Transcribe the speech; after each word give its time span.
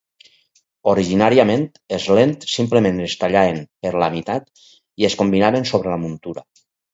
Originàriament, 0.91 1.65
els 1.97 2.07
lents 2.19 2.49
simplement 2.53 2.97
es 3.09 3.13
tallaven 3.25 3.61
per 3.85 3.93
la 4.05 4.09
meitat 4.17 4.49
i 4.65 5.07
es 5.11 5.19
combinaven 5.21 5.69
sobre 5.75 5.95
la 5.95 6.01
muntura. 6.09 6.47